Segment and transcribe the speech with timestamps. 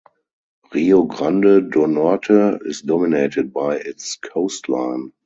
[0.73, 5.11] Rio Grande do Norte is dominated by its coastline.